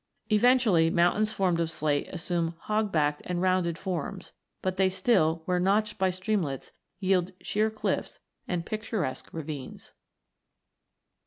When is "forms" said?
3.77-4.33